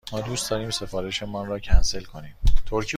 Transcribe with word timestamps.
ما 0.13 0.21
دوست 0.21 0.49
داریم 0.49 0.69
سفارش 0.69 1.23
مان 1.23 1.45
را 1.47 1.59
کنسل 1.59 2.03
کنیم. 2.03 2.35